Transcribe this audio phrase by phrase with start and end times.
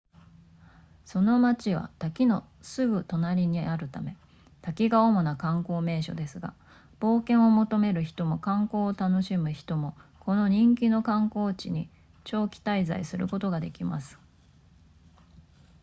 [1.05, 4.17] その町は滝のすぐ隣にあるため
[4.63, 6.55] 滝が主な観光名所ですが
[6.99, 11.87] 冒険を求める人も観光を楽しむ人もこの人気の観光地に
[12.23, 14.17] 長期滞在することができます